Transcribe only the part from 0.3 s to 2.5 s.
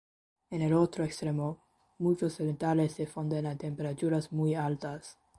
En el otro extremo, muchos